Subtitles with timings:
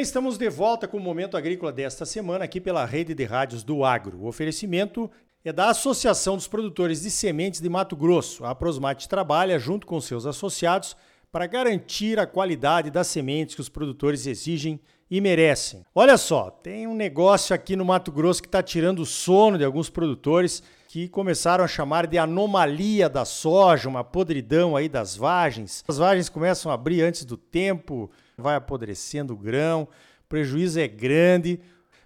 [0.00, 3.62] bem, estamos de volta com o Momento Agrícola desta semana aqui pela Rede de Rádios
[3.62, 4.16] do Agro.
[4.16, 5.10] O oferecimento
[5.44, 8.46] é da Associação dos Produtores de Sementes de Mato Grosso.
[8.46, 10.96] A Prosmate trabalha junto com seus associados
[11.30, 15.84] para garantir a qualidade das sementes que os produtores exigem e merecem.
[15.94, 19.64] Olha só, tem um negócio aqui no Mato Grosso que está tirando o sono de
[19.66, 25.84] alguns produtores que começaram a chamar de anomalia da soja, uma podridão aí das vagens.
[25.86, 30.88] As vagens começam a abrir antes do tempo, vai apodrecendo o grão, o prejuízo é
[30.88, 31.60] grande.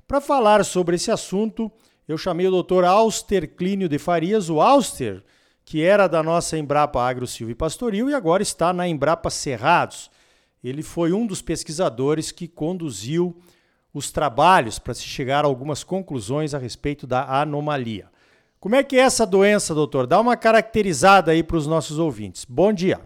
[0.06, 1.72] Para falar sobre esse assunto,
[2.06, 2.84] eu chamei o Dr.
[2.84, 5.24] Auster Clínio de Farias, o Auster,
[5.64, 10.10] que era da nossa Embrapa Agro Silvio e Pastoril e agora está na Embrapa Cerrados.
[10.62, 13.34] Ele foi um dos pesquisadores que conduziu
[13.94, 18.12] os trabalhos para se chegar a algumas conclusões a respeito da anomalia.
[18.64, 20.06] Como é que é essa doença, doutor?
[20.06, 22.46] Dá uma caracterizada aí para os nossos ouvintes.
[22.46, 22.98] Bom dia.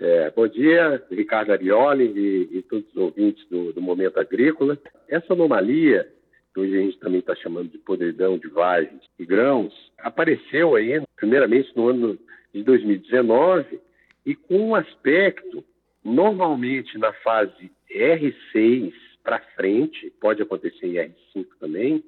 [0.00, 4.76] É, bom dia, Ricardo Arioli e, e todos os ouvintes do, do, Momento Agrícola.
[5.08, 6.08] Essa anomalia,
[6.52, 11.00] que hoje a gente também está chamando de podridão de vagens e grãos, apareceu aí,
[11.14, 12.18] primeiramente no ano
[12.52, 13.78] de 2019
[14.26, 15.62] e com um aspecto,
[16.04, 22.02] normalmente na fase R6 para frente, pode acontecer em R5 também,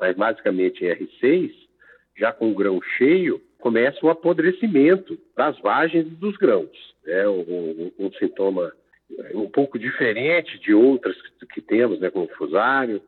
[0.00, 1.61] mas basicamente em R6,
[2.16, 6.70] já com o grão cheio, começa o apodrecimento das vagens dos grãos.
[7.06, 8.72] É um, um, um sintoma
[9.34, 13.00] um pouco diferente de outras que, que temos, né, como o fusário,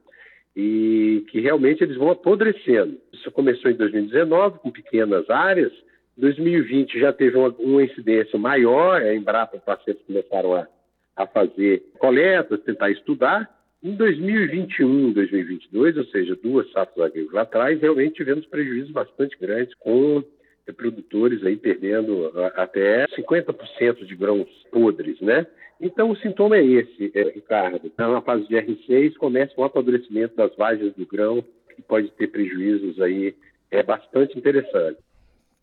[0.56, 2.98] e que realmente eles vão apodrecendo.
[3.12, 5.72] Isso começou em 2019 com pequenas áreas,
[6.16, 10.68] 2020 já teve uma, uma incidência maior, a Embrapa e parceiros começaram a,
[11.16, 13.50] a fazer coletas, tentar estudar,
[13.84, 20.24] em 2021 2022, ou seja, duas safras agrícolas atrás, realmente tivemos prejuízos bastante grandes com
[20.72, 25.46] produtores aí perdendo até 50% de grãos podres, né?
[25.78, 27.82] Então o sintoma é esse, é, Ricardo.
[27.84, 31.44] Então, na fase de R6 começa o apodrecimento das vagens do grão,
[31.76, 33.34] que pode ter prejuízos aí
[33.70, 34.98] é bastante interessante.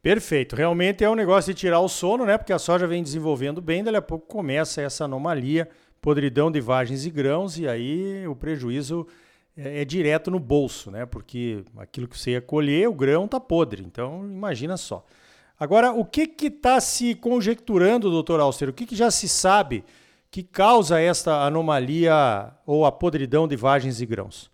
[0.03, 0.55] Perfeito.
[0.55, 2.37] Realmente é um negócio de tirar o sono, né?
[2.37, 5.67] Porque a soja vem desenvolvendo bem, dali a pouco começa essa anomalia
[6.01, 9.07] podridão de vagens e grãos, e aí o prejuízo
[9.55, 11.05] é, é, direto no bolso, né?
[11.05, 13.83] Porque aquilo que você ia colher, o grão está podre.
[13.83, 15.05] Então, imagina só.
[15.59, 18.69] Agora, o que está se conjecturando, doutor Alcer?
[18.69, 19.83] O que, que, já se sabe
[20.31, 24.49] que causa esta anomalia ou a podridão de vagens e grãos?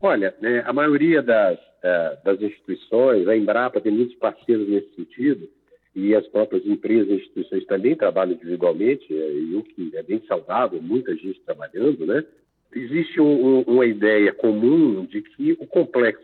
[0.00, 5.48] Olha, né, a maioria das, uh, das instituições, a Embrapa tem muitos parceiros nesse sentido,
[5.94, 9.19] e as próprias empresas e instituições também trabalham individualmente, é,
[9.54, 12.24] o que é bem saudável, muita gente trabalhando, né?
[12.72, 16.22] Existe um, uma ideia comum de que o complexo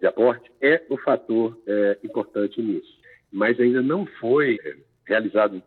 [0.00, 2.96] de aporte é o fator é, importante nisso,
[3.32, 4.58] mas ainda não foi
[5.04, 5.60] realizado,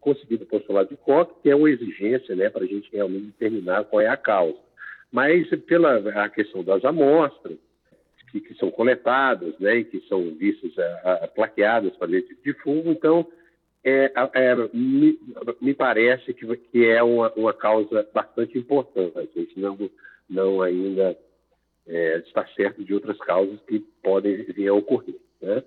[0.00, 3.84] conseguido o postulado de Koch, que é uma exigência né, para a gente realmente determinar
[3.84, 4.58] qual é a causa.
[5.12, 7.58] Mas pela a questão das amostras,
[8.30, 12.52] que, que são coletadas né, e que são vistas, a, a, plaqueadas para tipo de
[12.54, 12.90] fungo.
[12.90, 13.26] Então,
[13.88, 15.16] é, é, me,
[15.60, 19.16] me, parece que, que é uma, uma, causa bastante importante.
[19.16, 19.78] A gente não,
[20.28, 21.16] não ainda
[21.86, 25.14] é, está certo de outras causas que podem vir a ocorrer.
[25.40, 25.62] Né?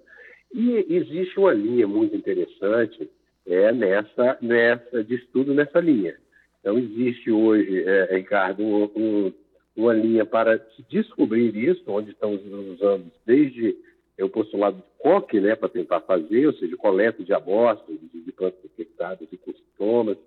[0.54, 3.10] E existe uma linha muito interessante
[3.48, 6.18] é, nessa, nessa, de estudo nessa linha.
[6.60, 9.34] Então, existe hoje, é, Ricardo, um, um
[9.80, 13.78] uma linha para descobrir isso, onde estamos usando desde
[14.24, 18.64] o postulado de COC, né, para tentar fazer, ou seja, coleta de amostras de plantas
[18.66, 20.18] infectadas e com sintomas,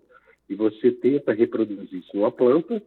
[0.49, 2.83] e você tenta reproduzir isso numa planta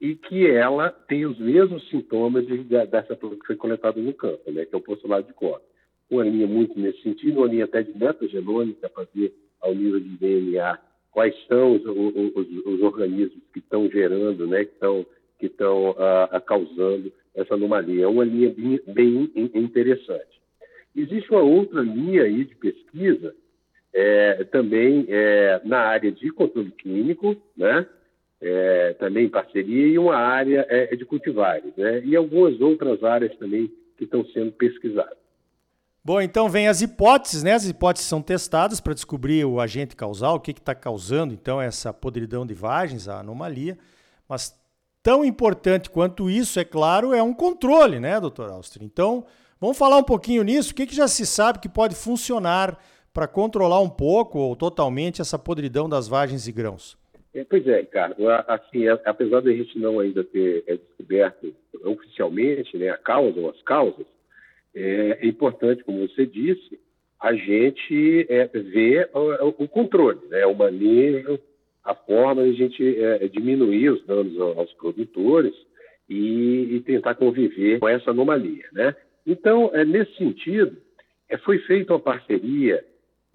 [0.00, 4.50] e que ela tem os mesmos sintomas de, dessa planta que foi coletada no campo,
[4.50, 5.62] né, que é o postulado de COC.
[6.10, 10.08] Uma linha muito nesse sentido, uma linha até de metagenômica para ver ao nível de
[10.16, 10.78] DNA
[11.12, 15.06] quais são os, os, os organismos que estão gerando, né, que estão
[15.42, 18.04] que estão ah, causando essa anomalia.
[18.04, 20.40] É uma linha bem, bem, interessante.
[20.94, 23.34] Existe uma outra linha aí de pesquisa,
[23.92, 27.84] é, também é, na área de controle químico, né?
[28.40, 32.02] É, também em parceria, e uma área é, de cultivares, né?
[32.04, 35.16] e algumas outras áreas também que estão sendo pesquisadas.
[36.04, 37.52] Bom, então vem as hipóteses, né?
[37.52, 41.92] As hipóteses são testadas para descobrir o agente causal, o que está causando então essa
[41.92, 43.78] podridão de vagens, a anomalia,
[44.28, 44.60] mas
[45.02, 48.86] Tão importante quanto isso, é claro, é um controle, né, doutor Austria?
[48.86, 49.26] Então,
[49.60, 50.72] vamos falar um pouquinho nisso.
[50.72, 52.78] O que, que já se sabe que pode funcionar
[53.12, 56.96] para controlar um pouco ou totalmente essa podridão das vagens e grãos?
[57.34, 58.30] É, pois é, Ricardo.
[58.46, 61.52] Assim, apesar de a gente não ainda ter é, descoberto
[61.84, 64.06] oficialmente né, a causa ou as causas,
[64.74, 66.78] é, é importante, como você disse,
[67.20, 71.40] a gente é, ver o, o controle, né, o manejo
[71.84, 75.54] a forma de a gente é, diminuir os danos aos produtores
[76.08, 78.64] e, e, tentar conviver com essa anomalia.
[78.72, 78.94] Né?
[79.26, 80.76] Então, é, nesse sentido,
[81.28, 82.84] é, foi feita uma parceria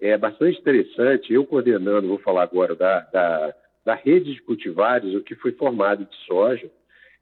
[0.00, 3.54] é, bastante interessante, eu coordenando, vou falar agora da, da,
[3.84, 6.70] da rede de cultivares, o que foi formado de soja,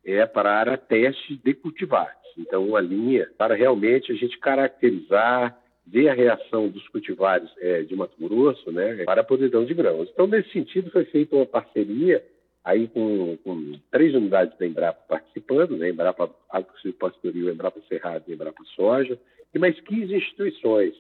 [0.05, 2.14] é para teste de cultivares.
[2.38, 7.94] Então, uma linha para realmente a gente caracterizar, ver a reação dos cultivares é, de
[7.94, 10.09] Mato Grosso né, para a podridão de grãos.
[10.12, 12.25] Então, nesse sentido, foi feita uma parceria
[12.65, 18.65] aí com, com três unidades da Embrapa participando, né, Embrapa Agricultura Embrapa Cerrado e Embrapa
[18.75, 19.17] Soja,
[19.55, 20.94] e mais 15 instituições,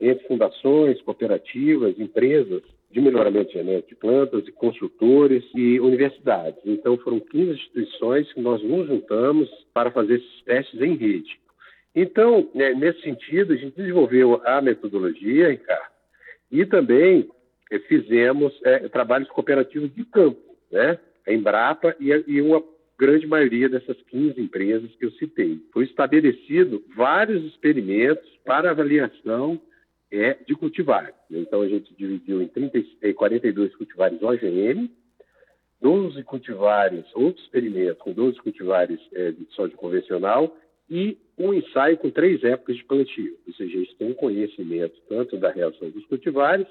[0.00, 6.60] entre fundações, cooperativas, empresas de melhoramento genético de plantas, e consultores e universidades.
[6.64, 11.41] Então, foram 15 instituições que nós nos juntamos para fazer esses testes em rede.
[11.94, 15.92] Então, né, nesse sentido, a gente desenvolveu a metodologia, Ricardo,
[16.50, 17.28] e também
[17.70, 20.40] eh, fizemos é, trabalhos cooperativos de campo
[20.70, 20.98] né?
[21.26, 22.62] a Embrapa e, e uma
[22.98, 25.60] grande maioria dessas 15 empresas que eu citei.
[25.72, 29.60] Foi estabelecido vários experimentos para avaliação
[30.10, 31.14] é, de cultivares.
[31.30, 32.82] Então, a gente dividiu em 30,
[33.14, 34.90] 42 cultivares OGM,
[35.80, 40.56] 12 cultivares, outros experimentos com 12 cultivares de soja convencional
[40.92, 43.34] e um ensaio com três épocas de plantio.
[43.46, 46.66] Ou seja, a gente tem um conhecimento tanto da reação dos cultivares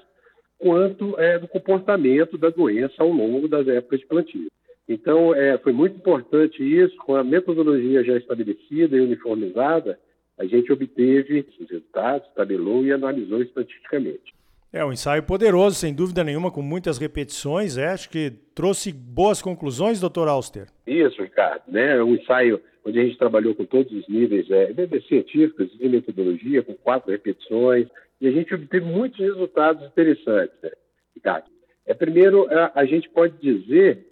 [0.58, 4.46] quanto é, do comportamento da doença ao longo das épocas de plantio.
[4.88, 9.98] Então, é, foi muito importante isso, com a metodologia já estabelecida e uniformizada,
[10.38, 14.32] a gente obteve esses resultados, tabelou e analisou estatisticamente.
[14.72, 17.76] É um ensaio poderoso, sem dúvida nenhuma, com muitas repetições.
[17.76, 20.66] É, acho que trouxe boas conclusões, doutor Auster.
[20.86, 21.62] Isso, Ricardo.
[21.68, 22.02] Né?
[22.02, 24.72] Um ensaio onde a gente trabalhou com todos os níveis é,
[25.06, 27.86] científicos de metodologia, com quatro repetições,
[28.18, 30.70] e a gente obteve muitos resultados interessantes, né,
[31.14, 31.46] Ricardo?
[31.84, 34.06] É, primeiro, a, a gente pode dizer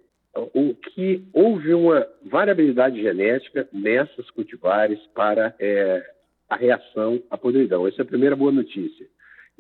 [0.54, 6.04] o que houve uma variabilidade genética nessas cultivares para é,
[6.48, 7.86] a reação à podridão.
[7.86, 9.06] Essa é a primeira boa notícia.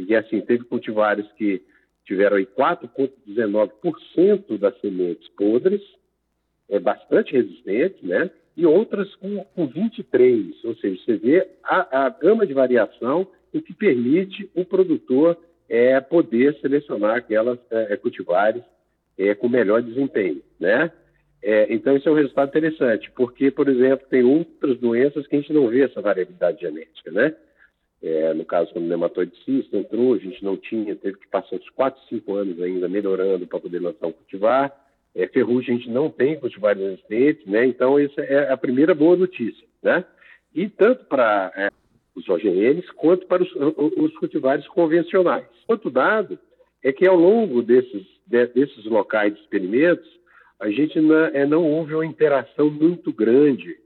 [0.08, 1.60] E assim, teve cultivares que
[2.04, 5.82] tiveram 4,19% das sementes podres,
[6.68, 8.30] é bastante resistentes, né?
[8.56, 13.60] E outras com, com 23%, ou seja, você vê a, a gama de variação o
[13.60, 15.36] que permite o produtor
[15.68, 18.62] é, poder selecionar aquelas é, cultivares
[19.18, 20.92] é, com melhor desempenho, né?
[21.42, 25.40] É, então, isso é um resultado interessante, porque, por exemplo, tem outras doenças que a
[25.40, 27.34] gente não vê essa variabilidade genética, né?
[28.02, 31.56] É, no caso, quando o nematóide cisto entrou, a gente não tinha, teve que passar
[31.56, 34.74] uns 4, 5 anos ainda melhorando para poder lançar um cultivar.
[35.14, 37.66] É, ferrugem a gente não tem cultivares resistentes, né?
[37.66, 40.04] Então, essa é a primeira boa notícia, né?
[40.54, 41.68] E tanto para é,
[42.14, 45.46] os OGMs, quanto para os, os cultivares convencionais.
[45.68, 46.38] Outro dado
[46.82, 50.08] é que ao longo desses, de, desses locais de experimentos,
[50.58, 53.76] a gente não, é, não houve uma interação muito grande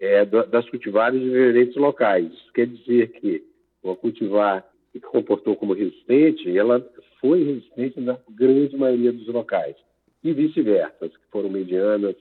[0.00, 2.26] é, das cultivares de diferentes locais.
[2.32, 3.49] Isso quer dizer que
[3.82, 6.84] uma cultivar que comportou como resistente, ela
[7.20, 9.76] foi resistente na grande maioria dos locais.
[10.22, 12.16] E vice-versa, que foram medianas.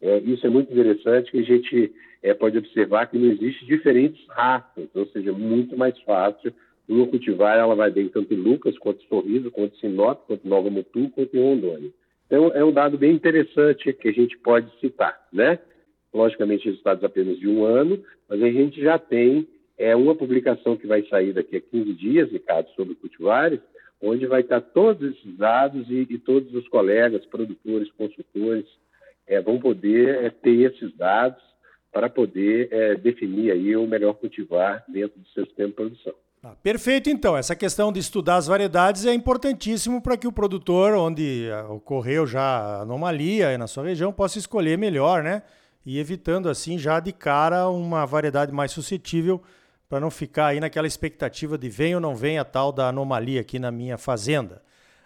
[0.00, 1.92] É, isso é muito interessante que a gente
[2.22, 6.52] é, pode observar que não existe diferentes raças, ou seja, muito mais fácil
[6.88, 10.46] uma cultivar, ela vai bem tanto em Lucas, quanto em Sorriso, quanto em Sinop, quanto
[10.46, 11.90] em Nova Mutu, quanto em Rondônia.
[12.26, 15.58] Então, é um dado bem interessante que a gente pode citar, né?
[16.12, 19.46] Logicamente, resultados apenas de um ano, mas a gente já tem
[19.78, 23.60] é, uma publicação que vai sair daqui a 15 dias, Ricardo, sobre cultivares,
[24.00, 28.66] onde vai estar todos esses dados e, e todos os colegas, produtores, consultores,
[29.26, 31.42] é, vão poder é, ter esses dados
[31.92, 36.14] para poder é, definir aí o melhor cultivar dentro do seu sistema de produção.
[36.42, 37.36] Ah, perfeito, então.
[37.36, 42.26] Essa questão de estudar as variedades é importantíssimo para que o produtor, onde ah, ocorreu
[42.26, 45.42] já anomalia na sua região, possa escolher melhor, né?
[45.86, 49.40] E evitando assim já de cara uma variedade mais suscetível
[49.92, 53.42] para não ficar aí naquela expectativa de vem ou não vem a tal da anomalia
[53.42, 54.62] aqui na minha fazenda.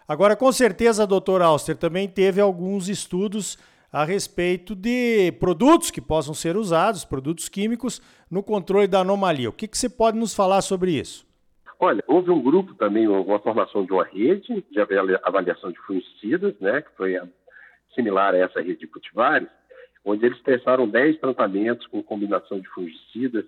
[0.07, 3.57] Agora, com certeza, doutor Auster também teve alguns estudos
[3.91, 8.01] a respeito de produtos que possam ser usados, produtos químicos,
[8.31, 9.49] no controle da anomalia.
[9.49, 11.27] O que, que você pode nos falar sobre isso?
[11.77, 14.79] Olha, houve um grupo também, uma formação de uma rede de
[15.21, 17.19] avaliação de fungicidas, né, que foi
[17.93, 19.49] similar a essa rede de cultivares,
[20.05, 23.43] onde eles testaram 10 tratamentos com combinação de fungicidas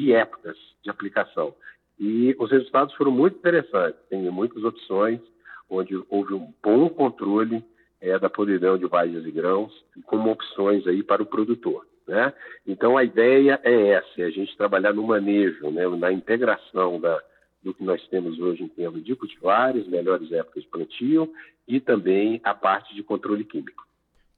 [0.00, 1.54] e épocas de aplicação.
[1.98, 4.00] E os resultados foram muito interessantes.
[4.08, 5.20] Tem muitas opções,
[5.68, 7.62] onde houve um bom controle
[8.00, 9.72] é, da podridão de vagens e grãos
[10.06, 11.86] como opções aí para o produtor.
[12.08, 12.32] Né?
[12.66, 17.22] Então a ideia é essa, é a gente trabalhar no manejo, né, na integração da,
[17.62, 21.32] do que nós temos hoje em termos de cultivares, melhores épocas de plantio
[21.68, 23.84] e também a parte de controle químico.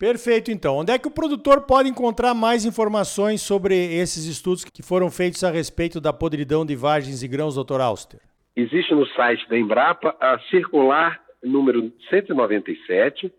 [0.02, 0.78] Perfeito, então.
[0.78, 5.44] Onde é que o produtor pode encontrar mais informações sobre esses estudos que foram feitos
[5.44, 8.18] a respeito da podridão de vagens e grãos, doutor Auster?
[8.56, 13.32] Existe no site da Embrapa a circular número 197,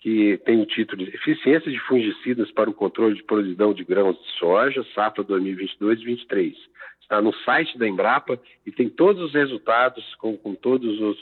[0.00, 4.16] que tem o título de Eficiência de Fungicidas para o Controle de Podridão de Grãos
[4.16, 6.54] de Soja, safra 2022-23.
[7.02, 11.18] Está no site da Embrapa e tem todos os resultados com, com todos os,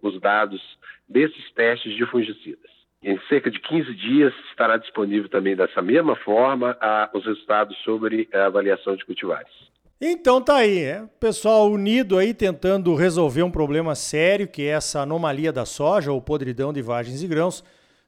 [0.00, 0.62] os dados
[1.06, 2.79] desses testes de fungicidas.
[3.02, 8.28] Em cerca de 15 dias estará disponível também dessa mesma forma a, os resultados sobre
[8.32, 9.50] a avaliação de cultivares.
[9.98, 11.06] Então tá aí, é?
[11.18, 16.20] pessoal unido aí tentando resolver um problema sério que é essa anomalia da soja ou
[16.20, 17.64] podridão de vagens e grãos.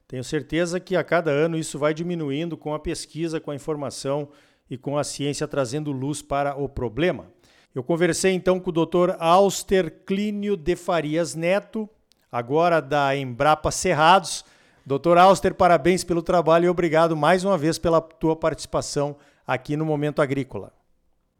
[0.07, 4.29] Tenho certeza que a cada ano isso vai diminuindo com a pesquisa, com a informação
[4.69, 7.31] e com a ciência trazendo luz para o problema.
[7.73, 9.15] Eu conversei então com o Dr.
[9.17, 11.89] Auster Clínio de Farias Neto,
[12.31, 14.45] agora da Embrapa Cerrados
[14.85, 19.15] Doutor Auster, parabéns pelo trabalho e obrigado mais uma vez pela tua participação
[19.47, 20.73] aqui no Momento Agrícola.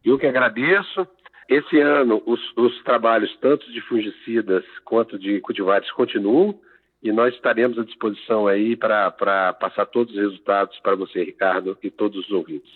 [0.04, 1.06] Eu que agradeço.
[1.50, 6.58] Esse ano, os, os trabalhos, tanto de fungicidas quanto de cultivares, continuam
[7.04, 9.12] e nós estaremos à disposição aí para
[9.60, 12.72] passar todos os resultados para você, Ricardo, e todos os ouvintes.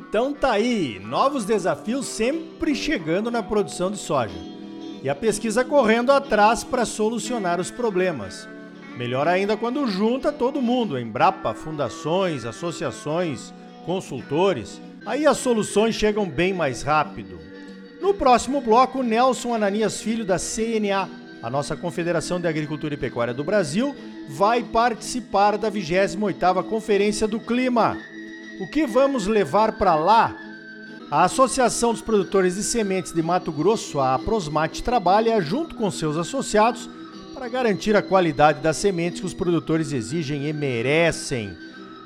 [0.00, 4.34] Então tá aí, novos desafios sempre chegando na produção de soja.
[5.02, 8.48] E a pesquisa correndo atrás para solucionar os problemas.
[8.96, 13.52] Melhor ainda quando junta todo mundo, Embrapa, fundações, associações,
[13.84, 14.80] consultores.
[15.04, 17.38] Aí as soluções chegam bem mais rápido.
[18.00, 21.08] No próximo bloco, Nelson Ananias Filho da CNA,
[21.42, 23.94] a nossa Confederação de Agricultura e Pecuária do Brasil,
[24.30, 27.98] vai participar da 28ª Conferência do Clima.
[28.60, 30.36] O que vamos levar para lá?
[31.10, 36.18] A Associação dos Produtores de Sementes de Mato Grosso, a Prosmate, trabalha junto com seus
[36.18, 36.86] associados
[37.32, 41.56] para garantir a qualidade das sementes que os produtores exigem e merecem.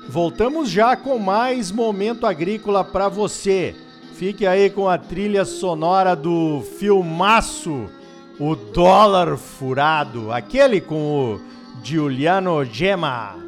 [0.07, 3.75] Voltamos já com mais momento agrícola para você.
[4.13, 7.89] Fique aí com a trilha sonora do filmaço
[8.39, 11.41] O Dólar Furado, aquele com o
[11.83, 13.44] Giuliano Gemma.